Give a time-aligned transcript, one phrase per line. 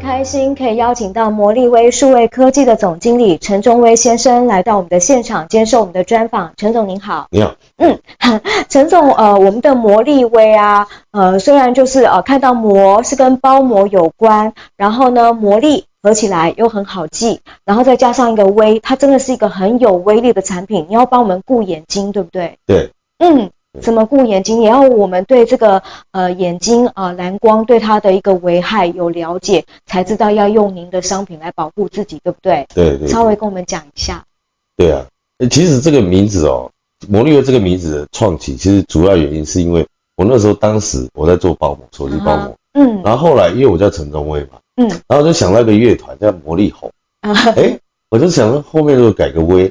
[0.00, 6.52] 开心可以邀请到魔力威数位科技的总经理陈忠威先生来到我们的现场接受我们的专访。
[6.56, 8.00] 陈总您好，你好，嗯，
[8.68, 20.86] 陈总，呃，我们的魔力威啊，呃，虽然就是呃看到魔是跟包膜有关，然后呢，魔力合起来又很好记，然后再加上一个威，它真的是一个很有威力的产品。
[20.88, 22.58] 你要帮我们顾眼睛，对不对？
[22.66, 23.50] 对，嗯。
[23.80, 24.62] 怎么顾眼睛？
[24.62, 32.66] 也要我们对这个呃眼睛啊蓝光对它的一个危害有了解，才知道要用您的商品来保护自己，对不对？
[32.74, 33.08] 对对，对。
[33.08, 34.24] 稍微跟我们讲一下。
[34.76, 35.06] 对啊，
[35.50, 36.68] 其实这个名字哦，
[37.08, 46.90] 魔力威这个名字的创起，其实主要原因是因为我那时候当时我在做包膜，手机包膜，嗯，然后后来因为我叫陈宗威嘛，嗯，然后就想到一个乐团叫魔力红，
[47.20, 47.78] 啊，哎，
[48.10, 49.70] 我就想说后面如果改个威，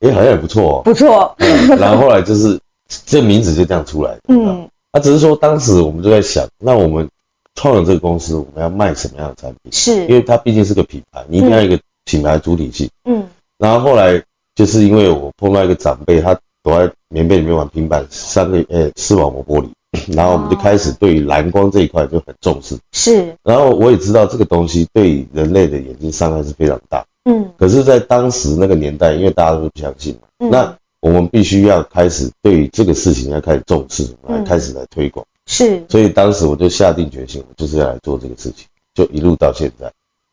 [0.00, 2.60] 哎，好像也不错哦，不错，嗯，然后后来就是。
[3.06, 7.08] 这名字就这样出来的，嗯，他、啊、只是说当时我们就在想，那我们
[7.54, 9.72] 创了这个公司，我们要卖什么样的产品？
[9.72, 13.24] 是，因为它毕竟是个品牌，你一定要一个品牌主体性，嗯，
[13.58, 14.20] 然后后来
[14.54, 19.68] 就是因为我碰到一个长辈，他躲在棉被里面玩平板，三个呃视网膜玻璃，
[20.16, 30.76] 然后我们就开始对于蓝光这一块就很重视，是，然后我也知道这个东西对人类的眼睛伤害是非常大，嗯，可是，在当时那个年代，因为大家都不相信嘛，嗯、那。
[31.00, 35.26] 我们必须要开始对于这个事情要开始重视，来开始来推广。
[35.46, 39.90] 是，所以当时我就下定决心，我就是要来做这个事情，就一路到现在。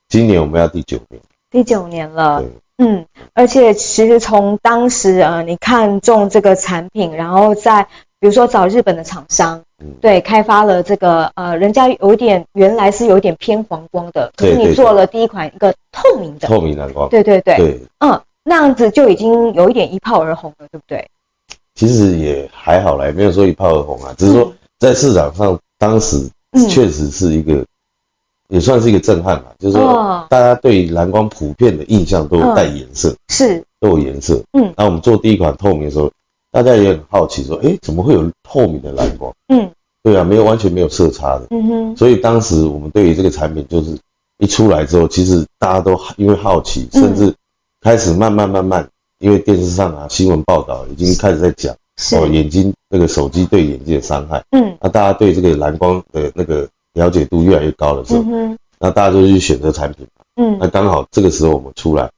[0.10, 2.42] 今年我们要第九年，第九年了。
[2.42, 7.88] 对，嗯，而且其实从当时呃，你看中这个产品，然后再
[8.20, 17.10] 比如说找日本的厂商，嗯，对，开发了这个呃，人家有点原来是有点偏黄光的，可是你做了第一款一个透明的，透明蓝光。
[17.10, 18.22] 对对对，对，嗯。
[18.50, 21.06] 那样子就已经有一点一炮而红了，对不对？
[21.76, 26.30] 其实也还好啦，没有说一炮而红啊，只是说在市场上当时
[26.70, 27.66] 确实是一个，嗯、
[28.48, 29.52] 也算是一个震撼吧。
[29.60, 34.42] 就是说，大家对蓝光普遍的印象都有带颜色，是、嗯、都有颜色。
[34.54, 36.10] 嗯，那我们做第一款透明的时候，
[36.50, 39.32] 大家也很好奇，说，哎，怎么会有透明的蓝光？
[39.50, 39.70] 嗯，
[40.04, 41.48] 对啊，没有完全没有色差的。
[41.50, 43.98] 嗯哼，所以当时我们对于这个产品，就是
[44.38, 47.36] 一出来之后，其实大家都因为好奇，甚至。
[47.82, 48.90] 开始慢慢慢慢，
[49.20, 51.76] 因为电视上啊新闻报道已经开始在讲
[52.20, 62.10] 哦眼睛那个手机对眼睛的伤害，嗯，那大家对这个蓝光的那个了解度越来越高的时候，嗯，那大家就去选择产品，嗯，那刚好这个时候我们出来，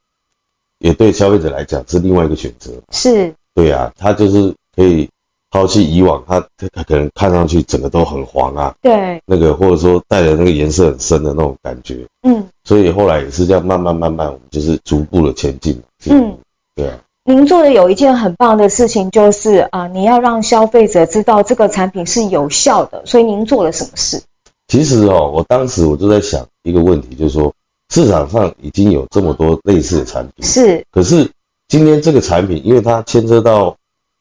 [0.79, 5.09] 也对消费者来讲是另外一个选择，是，对啊，他就是可以
[5.51, 6.39] 抛弃以往它
[6.73, 12.45] 它可能看上去整个都很黄啊，对，那个或者说带的那个颜色很深的那种感觉，嗯。
[12.63, 15.81] 所以后来也是这样慢慢慢慢，我们就是逐步的前进。
[16.07, 16.37] 嗯，
[16.75, 16.99] 对啊。
[17.23, 23.03] 您做的有一件很棒的事情，就是啊，你要让消费者知道这个产品是有效的。
[23.05, 24.21] 所以您做了什么事？
[24.67, 27.51] 其实哦，我当时我就在想一个问题，就是说
[27.91, 30.85] 市场上已经有这么多类似的产品，是。
[30.91, 31.27] 可是
[31.67, 33.75] 今天这个产品，因为它牵涉到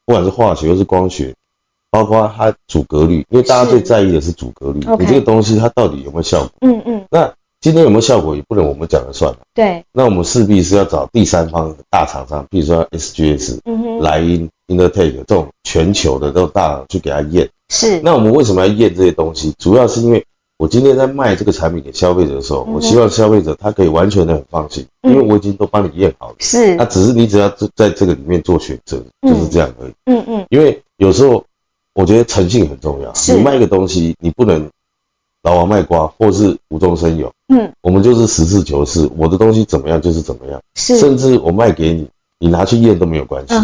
[0.08, 1.34] 不管是化学或是光学，
[1.90, 4.78] 包括它阻隔率，因为大家最在意的是阻隔率。
[4.98, 6.50] 你这个东西它到底有没有效果？
[6.62, 7.04] 嗯嗯。
[7.10, 7.30] 那
[7.60, 9.40] 今天有没有效果也不能我们讲了算了。
[9.52, 17.50] 对，那我们势必是要找第三方的大厂商，比如说 SGS、嗯哼、莱茵、Intertek 这种全球的这种大厂去给他验。
[17.68, 18.00] 是。
[18.00, 19.52] 那我们为什么要验这些东西？
[19.58, 20.24] 主要是因为
[20.58, 26.34] 我今天在卖这个产品给消费者的时候，嗯、我希望消费者他可以完全的很放心，嗯、因为我已经都帮你验好了。
[26.40, 26.74] 是。
[26.74, 29.92] 那只是你只要在这个里面做选择，就是这样而已。
[30.04, 30.46] 嗯嗯。
[30.50, 31.44] 因为有时候
[31.94, 33.12] 我觉得诚信很重要。
[33.28, 34.68] 你卖一个东西，你不能。
[35.44, 37.32] 老王卖瓜，或是无中生有。
[37.46, 40.60] 嗯，我们就是实事求是，我的东西怎么样就是怎么样。
[40.74, 42.08] 是，甚至我卖给你，
[42.40, 43.54] 你拿去验都没有关系。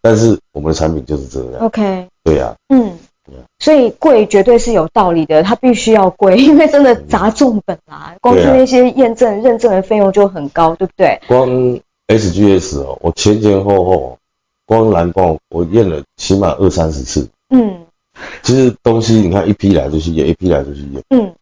[0.00, 1.60] 但是我们的产品就是这样。
[1.60, 2.06] OK。
[2.22, 2.54] 对呀。
[2.68, 2.96] 嗯。
[3.64, 8.14] 所以贵绝对是有道理的，它必须要贵， 因为真的砸重本啦。
[8.20, 11.18] 光是那些验证、认证的费用就很高，对不对？
[11.26, 11.48] 光
[12.08, 14.18] SGS 哦，我前前后后，
[14.66, 17.26] 光蓝光我验了起码二三十次。
[17.48, 17.86] 嗯。
[18.42, 21.02] 其实东西你看一批来就去验，一批来就去验。
[21.08, 21.32] 嗯，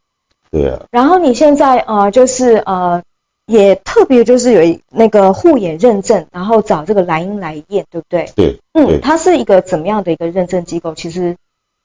[0.53, 0.81] 对啊。
[0.93, 3.03] 然后你现在呃，就是呃，
[3.47, 8.31] 也特别就是有那个护眼认证，然后找这个莱茵来验，对不对？
[8.37, 8.61] 对。
[8.75, 10.95] 嗯，它是一个怎么样的一个认证机构？
[10.95, 11.37] 其实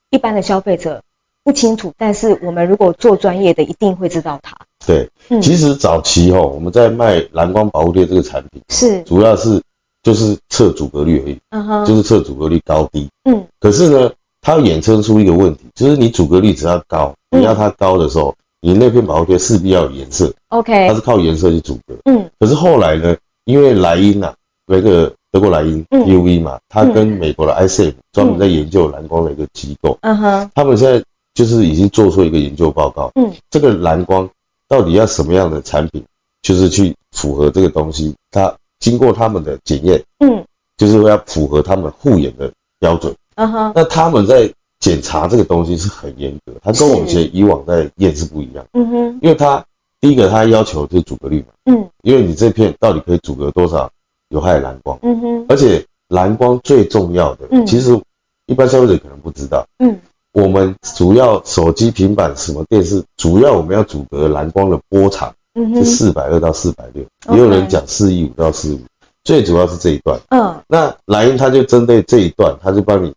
[0.10, 1.04] 一般的消费者
[1.44, 4.56] 不清楚，但是我们如果做专业的，一定会知道它。
[4.86, 9.02] 对，嗯，其实早期哈，我们在卖蓝光保护贴这个产品，是。
[9.04, 9.62] 主要是
[10.04, 13.10] 就是测阻隔率而已，嗯哼，就是测阻隔率高低。
[13.24, 14.12] 嗯，可是呢。
[14.40, 24.34] 它衍生出一个问题，就是你阻隔率只要高，你要它高的时候，你那片保护贴势必要有颜色，OK，它是靠颜色去阻隔，嗯，可是后来呢，因为莱茵呐，
[24.66, 31.04] 那个德国莱茵 UV 嘛，它跟美国的 iSafe 专门在研究蓝光的一个机构，嗯哼，他们现在
[31.34, 34.30] 就是已经做出一个研究报告，嗯，这个蓝光
[34.68, 36.04] 到底要什么样的产品，
[36.42, 40.46] 就是去符合这个东西，它经过他们的检验，嗯，
[40.78, 44.52] 就是要符合他们护眼的标准，嗯哼，那他们在。
[44.80, 48.64] 检查这个东西是很严格，它跟我们以前以往在验是不一样。
[48.74, 49.66] 嗯哼，因为它
[50.00, 51.48] 第一个它要求就是阻隔率嘛。
[51.66, 53.90] 嗯，因为你这片到底可以阻隔多少
[54.30, 54.98] 有害蓝光？
[55.02, 58.00] 嗯哼，而且蓝光最重要的，嗯，其实
[58.46, 59.66] 一般消费者可能不知道。
[59.80, 60.00] 嗯，
[60.34, 67.04] 我们主要手机、平板、什么电视，主要我们要阻隔蓝光的波长，嗯哼，是四百二到四百六，
[67.36, 68.80] 也有人讲四一五到四五，
[69.24, 70.20] 最主要是这一段。
[70.30, 73.14] 嗯，那莱茵它就针对这一段，它就帮你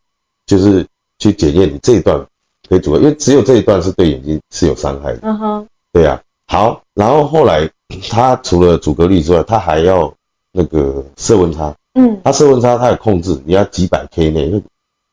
[0.46, 0.86] 就是。
[1.22, 2.18] 去检验你这一段
[2.66, 5.18] 可以阻隔，因为只有这一段是对眼睛是有伤害的。
[5.20, 6.56] 嗯哼，对呀、啊。
[6.56, 7.68] 好，然后后来
[8.08, 10.10] 它除了阻隔率之外，它还要
[10.52, 11.74] 那个色温差。
[11.94, 14.62] 嗯，它色温差它有控制，你要几百 K 内。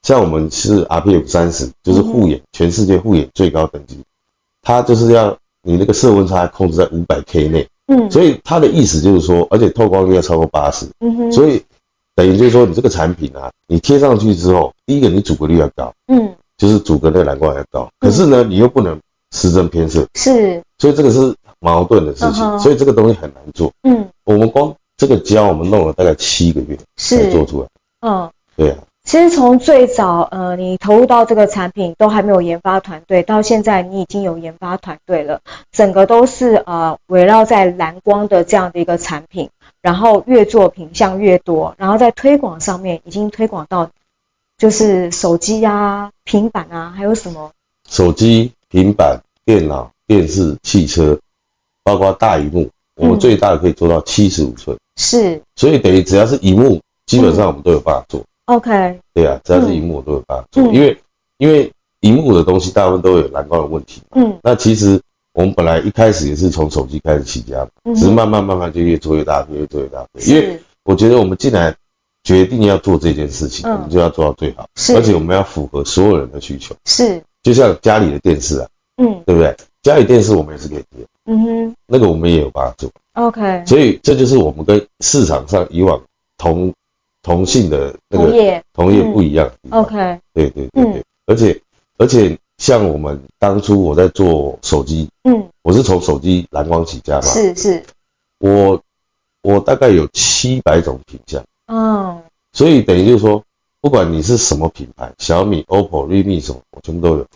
[0.03, 3.99] 像我们是 RPF 三十，就是护眼，全世界护眼最高等级，
[4.61, 7.67] 它就是要你那个色温差控制在五百 K 内。
[7.87, 10.85] 嗯，所以它的意思就是说，而且透光率要超过八十。
[10.99, 11.63] 嗯哼，所以。
[12.15, 18.99] 等于就是说，你这个产品啊，你贴上去之后，第一个你阻隔率要高，嗯，就是阻隔那个蓝光要高，可是呢，你又不能
[19.35, 27.67] 失真偏色，是，所以这个是矛盾的事情，所以这个东西很难做，嗯，我们光这个胶我们弄了大概七个月才做出来，
[28.01, 35.39] 嗯，对啊，其实从最早呃你投入到这个产品都还没有研发团队，到现在你已经有研发团队了，
[35.71, 39.49] 整个都是呃围绕在蓝光的这样的一个产品。
[39.79, 43.89] 然后越做品相越多，然后在推广上面已经推广到，
[44.57, 47.51] 就是手机啊、平板啊，还有什么？
[47.87, 51.17] 手机、平板、电脑、电视、汽车，
[51.83, 54.77] 包括大荧幕，我们最大的可以做到七十五寸。
[54.97, 55.41] 是。
[55.55, 58.21] 所以等于只要是荧幕，基本上我们都有办法做。
[58.47, 58.99] OK。
[59.13, 60.97] 对啊，只要是荧幕我都有办法做，因为
[61.37, 61.71] 因为
[62.01, 64.01] 荧幕的东西大部分都有蓝光的问题。
[64.11, 64.37] 嗯。
[64.43, 64.99] 那其实。
[65.33, 70.03] 我们本来一开始也是从手机开始起家的，只是慢慢慢慢就越做越大，越做越大。
[70.25, 71.75] 因为我觉得我们既然
[72.23, 76.75] 决定要做这件事情，我们就要做到最好，而且我们要符合所有人的需求。
[76.85, 78.67] 是，就像家里的电视啊，
[78.97, 79.55] 嗯，对不对？
[79.87, 82.91] 家里电视我们也是可以贴，嗯哼，那个我们也有办法做。
[83.13, 86.01] OK，所以这就是我们跟市场上以往
[86.37, 86.73] 同
[87.23, 88.25] 同性的那个
[88.73, 89.03] 同业。
[89.13, 89.51] 不一样。
[89.71, 91.61] OK，对对对对，而且
[91.97, 92.37] 而且。
[92.57, 97.83] 像我们当初我在做手机，嗯，我是从手机蓝光起家嘛，是是，
[98.39, 98.81] 我
[99.43, 102.19] 我大概有七百种品相，嗯，
[102.53, 103.43] 所以等于就是说，
[103.79, 107.27] 不管你是什么品牌，小米、OPPO、realme 什么，我全部都有，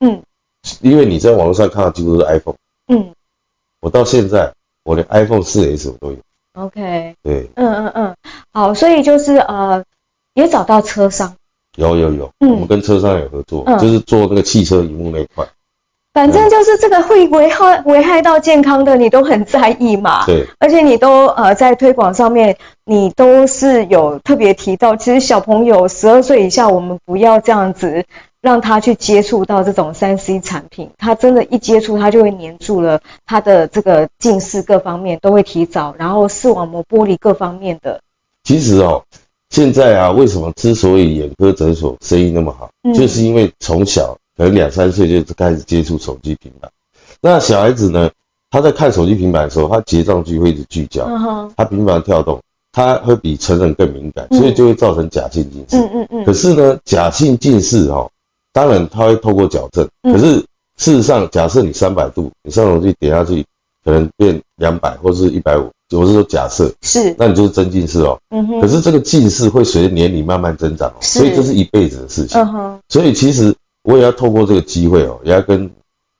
[0.00, 0.22] 嗯，
[0.80, 2.56] 因为你在网络上看到几乎都是 iPhone，
[2.88, 3.12] 嗯，
[3.80, 4.52] 我到现在
[4.84, 6.18] 我连 iPhone 4S 我都有
[6.54, 8.16] ，OK，对，嗯嗯嗯，
[8.52, 9.84] 好，所以就是呃，
[10.34, 11.34] 也找到车商。
[11.76, 15.46] 有有有，嗯，我们跟车商有合作，嗯，就是做那个汽车荧幕那一块。
[16.12, 20.26] 反正就是这个会危害危害到健康的，你都很在意嘛。
[20.26, 28.04] 对，而且你都呃在推广上面，你都是有特别提到，其实小朋友十二岁以下，我们不要这样子
[28.42, 38.02] 让他去接触到这种三 C 产品，他真的，一接触他就会黏住了，他的这个近视各方面都会提早，然后视网膜剥离各方面的。
[38.44, 39.02] 其实哦。
[39.50, 46.70] 现在啊，为什么之所以眼科诊所生意那么好，嗯、就是因为从小可能两三岁就开始接触手机平板。
[47.20, 48.10] 那小孩子呢，
[48.50, 52.40] 他在看手机平板的时候，他睫状肌会一直聚焦，嗯、他频繁跳动，
[52.72, 55.76] 他会比成人更敏感，所以就会造成假性近视。
[55.76, 56.24] 嗯嗯嗯。
[56.24, 58.10] 可是呢，假性近视哦，
[58.52, 60.36] 当然他会透过矫正，可是
[60.76, 63.44] 事实上，假设你三百度，你上楼梯点下去，
[63.84, 65.70] 可能变两百或是一百五。
[65.94, 68.18] 我是说假设是，那你就是真近视哦。
[68.30, 68.60] 嗯哼。
[68.62, 72.40] 可是这个近视会随着年龄慢慢增长哦，所以这是一辈子的事情。
[72.40, 72.80] 嗯哼。
[72.88, 75.70] 所以其实我也要透过这个机会哦，也要跟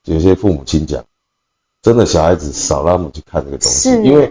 [0.04, 1.02] 有些父母亲讲，
[1.80, 4.30] 真的小孩子少让他们去看这个东西，因为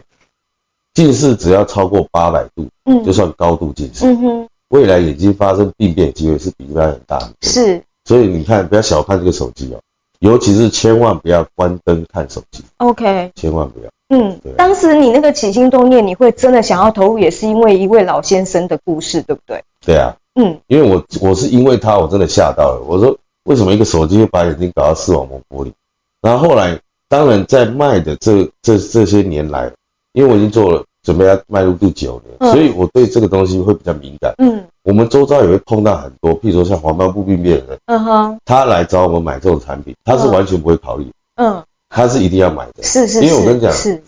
[0.93, 4.05] 近视只要超过八百度，嗯，就算高度近视。
[4.05, 4.47] 嗯哼。
[4.69, 7.33] 未来眼睛发生病变的机会是比一般很大的。
[7.41, 7.83] 是。
[8.11, 9.79] 所以你看，不要小看这个手机哦，
[10.19, 12.61] 尤其是千万不要关灯看手机。
[12.75, 13.31] OK。
[13.35, 13.89] 千万不要。
[14.09, 19.63] 嗯，当时你那个起心动念，你会真的想要投入，也是因为一位老先生的故事，对不对？
[19.85, 22.83] 对啊，嗯，因为我我是因为他，我真的吓到了。
[22.85, 25.71] 我说，为什么一个手机会把眼睛搞到视网膜玻璃？
[26.19, 26.77] 然后后来，
[27.07, 29.71] 当然在卖的这这这些年来，
[30.11, 34.33] 因为我已经做了，准备要迈入第九年，嗯、所以我对这个东西会比较敏感。
[34.37, 41.07] 嗯，我们周遭也会碰到很多，譬如说像黄斑部病变的人，嗯哼，他来找我们买这种产品，他是完全不会考虑。
[41.35, 44.01] 嗯，他是一定要买的，是是是，因为我跟你讲，是。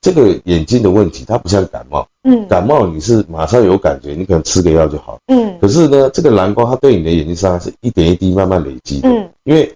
[0.00, 9.72] 这个眼睛的问题，它不像感冒，嗯，感冒你是马上有感觉，你可能吃个药就好，嗯，可是呢，这个蓝光它对你的眼睛伤害是一点一滴慢慢累积的，嗯，因为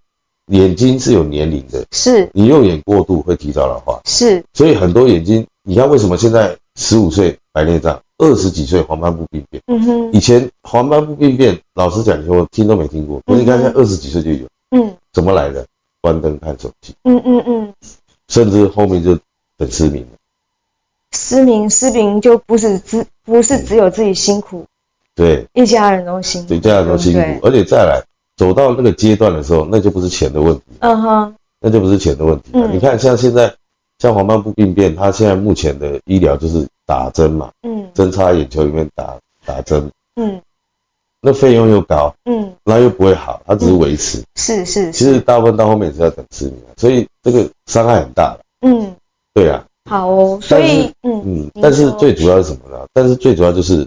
[0.48, 8.00] 眼睛是有年龄的，是，你用眼过度会提早老化，是，所以很多眼睛，你看为什么现在十五岁白内障？
[8.18, 13.20] 二十几岁黄斑部病变，嗯哼，以前黄斑部病变，老实讲，我听都没听过。
[13.26, 15.66] 你看，现在二十几岁就有，嗯，怎么来的？
[16.00, 17.74] 关灯看手机，嗯嗯嗯，
[18.28, 19.18] 甚至后面就
[19.58, 20.08] 很失明了。
[21.12, 24.66] 失明，失明就不是只不是只有自己辛苦，
[25.16, 28.04] 对，一家人都辛苦，一家人都辛苦，而且再来
[28.36, 32.68] 走到那个阶段的时候，那就不是钱的问题，嗯哼，那就不是钱的问题了。
[32.72, 33.52] 你看，像现在
[33.98, 36.66] 像黄斑部病变，它现在目前的医疗就是。
[36.88, 40.40] 打针嘛，嗯，针插眼球里面打打针，嗯，
[41.20, 48.94] 那费用又高，嗯，那又不会好，它只是维持，是是，其实大部分到后面也是要等失明，所以这个伤害很大，嗯，
[49.34, 52.86] 对啊，好哦，所以嗯嗯，但是最主要是什么呢？
[52.92, 53.84] 但是最主要就是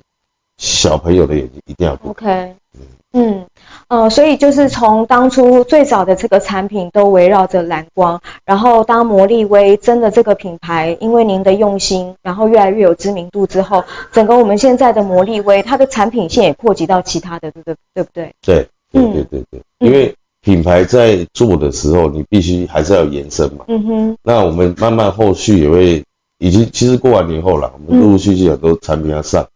[0.60, 2.82] 小朋友的眼睛一定要顾，OK，嗯
[3.14, 3.46] 嗯。
[3.88, 17.76] 呃，所以就是从当初最早的这个产品都围绕着蓝光，然后当魔力威真的这个品牌，因为您的用心，然后越来越有知名度之后，整个我们现在的魔力威，它的产品线也扩及到其他的，对不对？
[17.96, 18.36] 对不对？
[18.44, 23.66] 对，对对对对，嗯、因为品牌在做的时候，你必须还是要延伸嘛。
[23.70, 24.18] 嗯哼。
[24.22, 26.04] 那我们慢慢后续也会，
[26.38, 29.48] 已经其实过完年后了，我们陆陆续续很多产品要上。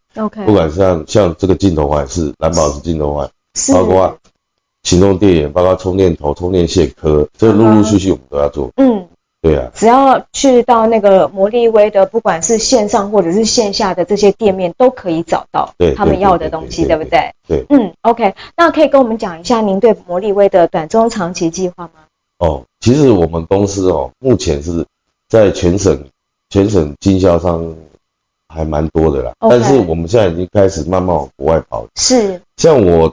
[0.46, 4.16] 不管像像这个镜头环是蓝宝石镜头环，是包括。
[4.86, 8.70] 行动电源，包括充电头、充电线壳，这陆陆续续我们都要做。
[8.76, 9.08] 嗯，
[9.40, 17.32] 对啊，只要去到那个魔力威的，不管是线上或者是线下的这些店面，都可以找到他们要的东西，对不对？
[17.48, 21.92] 对，嗯，OK，那可以跟我们讲一下您对魔力威的短中长期计划吗？
[22.40, 24.84] 哦，其实我们公司哦，目前是
[25.30, 26.04] 在全省
[26.50, 27.74] 全省经销商
[28.54, 31.88] 还蛮多的啦.但是我们现在已经开始慢慢往国外跑了。
[31.96, 33.12] 是，像我。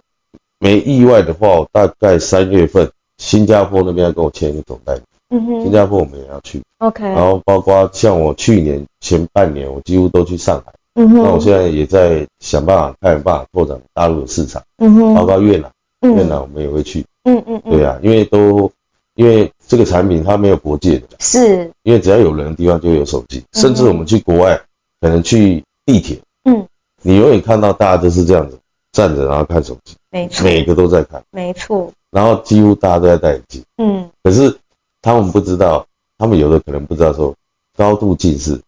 [0.64, 5.02] 没意外的话，我大概三月份新加坡那边要跟我签一个总代理。
[5.32, 6.62] 嗯哼，新加坡我们也要去。
[6.78, 7.04] OK。
[7.04, 10.72] 然后包括像我去年前半年，我几乎都去上海。
[10.94, 11.24] 嗯哼。
[11.24, 14.62] 那我现在也在想办法看办法拓展大陆的市场。
[14.78, 15.16] 嗯哼。
[15.16, 15.72] 包括越南，
[16.02, 17.04] 越南我们也会去。
[17.24, 17.72] 嗯嗯嗯。
[17.72, 18.72] 对啊，因为都
[19.16, 21.08] 因为这个产品它没有国界的。
[21.18, 21.72] 是。
[21.82, 24.62] 因为只要有人的地方就有手机，甚至我们去国外，
[25.02, 26.18] 可能去地铁。
[26.46, 26.66] 嗯。
[27.02, 28.58] 你永远看到大家都是这样子。
[28.94, 31.90] 站着，然后看手机，没错，每个都在看，没错。
[32.10, 34.10] 然后几乎大家都在戴眼镜，嗯。
[34.22, 34.54] 可是
[35.02, 37.34] 他们不知道，他们有的可能不知道说，
[37.78, 38.60] 高度近视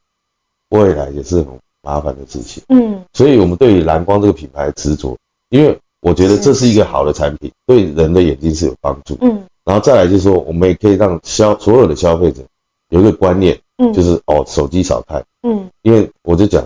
[0.69, 1.47] 未来也是很
[1.81, 3.03] 麻烦的事情，嗯。
[3.11, 5.17] 所以我们对于蓝光这个品牌执着，
[5.49, 9.43] 因为我觉得这是一个好的产品，对人的眼睛是有帮助，嗯。
[9.65, 12.41] 然后再来就是说，我们也可以让消所有的消费者
[12.87, 15.69] 有一个观念，嗯，就是哦，手机少看，嗯。
[15.81, 16.65] 因为我就讲，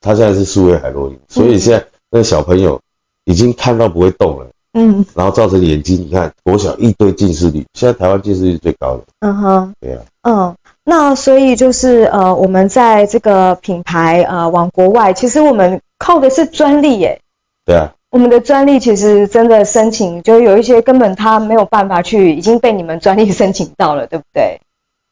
[0.00, 2.80] 他现在是数位海洛因，所以现在那个小朋友。
[3.26, 17.18] 已经看到不会动了，嗯，然后造成眼睛，你看国小一堆近视率，现在台湾近视率最高的，嗯哼，对啊，嗯，那所以就是呃，我们在这个品牌呃往国外，其实我们靠的是专利耶，
[17.64, 24.60] 对啊，我们的专利其实真的申请，就有一些根本他没有办法去，已经被你们专利申请到了，对不对？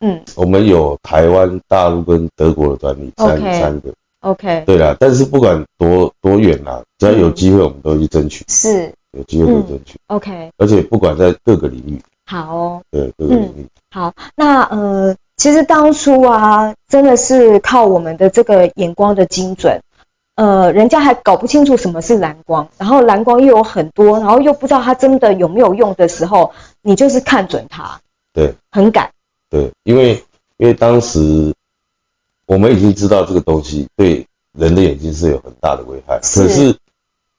[0.03, 3.93] 嗯，我们有台湾、大陆跟德国的专利，三三个。
[4.21, 8.45] OK，对啦，但是不管多多远啦，只要有机会，我们都去争取。
[8.49, 9.99] 是，有机会都争取。
[10.09, 12.01] OK，而且不管在各个领域。
[12.27, 12.83] 好哦。
[12.91, 13.67] 对，各个领域。
[13.91, 19.81] 好，那呃，其实当初啊，真的是靠我们的这个眼光的精准，
[20.35, 28.01] 呃，人家还搞不清楚什么是蓝光，然后蓝光又有很多，然后又不知道它真的有没有用的时候，你就是看准它。
[28.33, 28.55] 对。
[28.71, 29.11] 很赶。
[29.53, 30.15] 对，因为
[30.57, 31.53] 因为当时。
[32.45, 36.77] 我们已经知道这个东西对人的眼睛是有很大的危害，是，可是，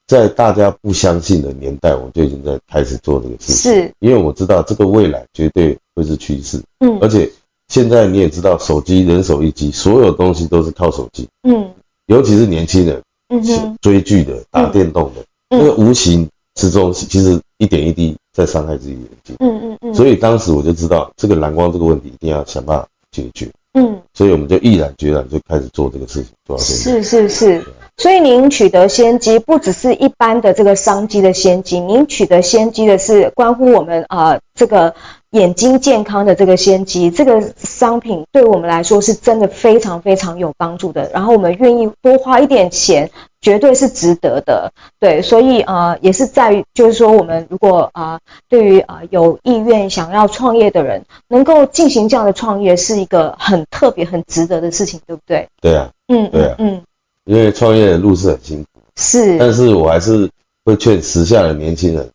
[0.07, 3.55] 在大家不相信的年代，我就已经在开始做这个事情。
[3.55, 6.59] 是，因为我知道这个未来绝对会是趋势。
[6.79, 7.29] 嗯，而且
[7.67, 11.27] 现在你也知道，手机人手一机，所有东西都是靠手机。
[11.43, 11.71] 嗯，
[12.07, 19.35] 尤其是年轻人，嗯，追剧的、打电动的，那个无形之中其实一点一滴在伤害自己的眼睛。
[19.39, 19.93] 嗯嗯嗯。
[19.93, 23.49] 所以当时我就知道，这个蓝光这个问题一定要想办法解决。
[23.75, 27.01] 嗯，所以我们就毅然决然就开始做这个事情，做到现在。
[27.01, 27.65] 是是是，
[27.97, 34.93] 所以您取得先机，不只是一般的这个商机的先机，您取得先机的是关乎我们啊、呃、这个
[35.31, 37.09] 眼睛健康的这个先机。
[37.09, 41.09] 这个商品对我们来说是真的非常非常有帮助的。
[41.11, 43.09] 然后我们愿意多花一点钱，
[43.43, 44.71] 绝对是值得的。
[44.99, 48.19] 对，所以呃，也是在于就是说，我们如果啊、呃，
[48.49, 55.47] 对于啊、呃、有意愿想要创业的人，能够进行这样的创业，是一个很特别、很值得的事情，对不对？
[55.61, 56.81] 对啊，嗯，对啊，嗯，
[57.25, 60.27] 因为创业的路是很辛苦，是，但是我还是
[60.65, 62.09] 会劝时下的年轻人，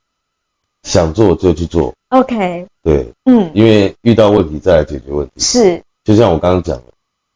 [0.83, 1.93] 想做就去做。
[2.09, 5.33] OK，对，嗯，因为遇到问题再来解决问题。
[5.37, 6.85] 是，就像我刚刚讲的，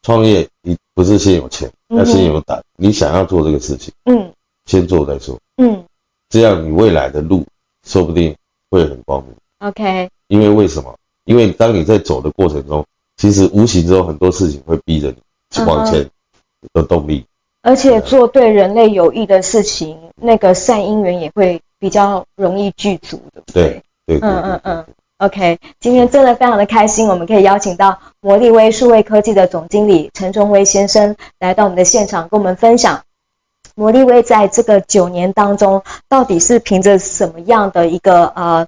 [0.01, 2.63] 创业你不是先有钱，要先有胆。
[2.77, 4.31] 你想要做这个事情，嗯，
[4.65, 5.83] 先做再说，嗯，
[6.29, 7.45] 这样你未来的路
[7.87, 8.35] 说不定
[8.69, 9.33] 会很光明。
[9.59, 10.95] OK，因为为什么？
[11.25, 12.85] 因为当你在走的过程中，
[13.17, 16.09] 其实无形中很多事情会逼着你往前
[16.73, 17.25] 的动力。
[17.61, 23.63] 而且做对人类有益的事情，那个善因缘也会比较容易具足，对不对？
[23.63, 23.83] 对。
[24.05, 24.85] 对，嗯嗯嗯
[25.25, 33.03] ，OK，今天真的非常的开心，我们可以邀请到魔力威数位科技的总经理陈忠威先生来到我们的现场，跟我们分享
[33.75, 38.67] 魔力威在这个九年当中，到底是凭着什么样的一个呃，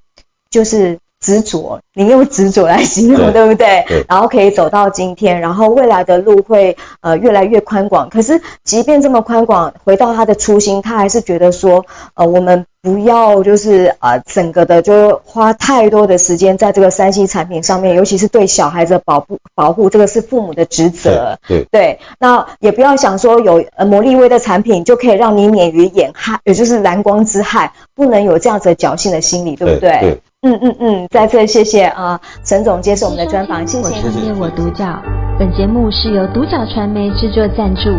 [0.50, 0.98] 就是。
[1.26, 3.84] 执着，你用执着来形容，对，对不对？
[3.88, 4.04] 对。
[4.08, 8.08] 然后可以走到今天，然后未来的路会呃越来越宽广。
[8.08, 21.40] 可是即便这么宽广，回到他的初心，他还是觉得说，呃，我们不要就是呃整个的就花太多的时间在这个三 C 产品上面，尤其是对小孩子的保护保护，这个是父母的职责。
[21.48, 21.98] 对对，对。
[22.20, 29.90] 那也不要想说有呃魔力威的产品就可以让你免于眼害，也就是蓝光之害，不能有这样子的侥幸的心理，对不对？
[30.00, 30.00] 对。
[30.00, 33.84] 对嗯嗯嗯，再次谢谢啊，陈总接受我们的专访，谢谢。
[33.84, 35.02] 我创业我独角，
[35.38, 37.90] 本节目是由独角传媒制作赞助，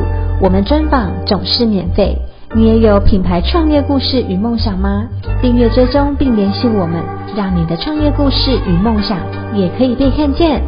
[0.41, 2.17] 我们专访总是免费。
[2.55, 5.03] 你也有品牌创业故事与梦想吗？
[5.41, 7.03] 订阅追踪并联系我们，
[7.35, 9.17] 让你的创业故事与梦想
[9.53, 10.61] 也可以被看见。